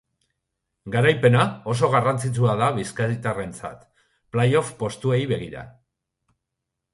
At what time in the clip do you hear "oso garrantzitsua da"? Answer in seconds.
1.73-2.69